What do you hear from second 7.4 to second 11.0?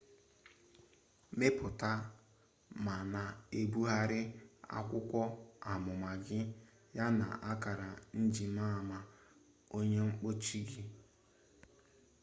akara njimama onye mkpuchi gị